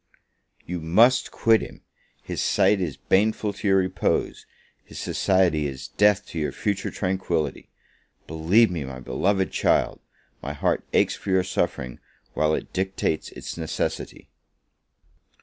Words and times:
You 0.65 0.79
must 0.81 1.29
quit 1.29 1.61
him! 1.61 1.81
his 2.23 2.41
sight 2.41 2.81
is 2.81 2.97
baneful 2.97 3.53
to 3.53 3.67
your 3.67 3.77
repose, 3.77 4.47
his 4.83 4.97
society 4.97 5.67
is 5.67 5.89
death 5.89 6.25
to 6.29 6.39
your 6.39 6.51
future 6.51 6.89
tranquillity! 6.89 7.69
Believe 8.25 8.71
me, 8.71 8.83
my 8.83 8.99
beloved 8.99 9.51
child, 9.51 9.99
my 10.41 10.53
heart 10.53 10.83
aches 10.91 11.13
for 11.15 11.29
your 11.29 11.43
suffering, 11.43 11.99
while 12.33 12.55
it 12.55 12.73
dictates 12.73 13.29
its 13.33 13.57
necessity. 13.57 14.27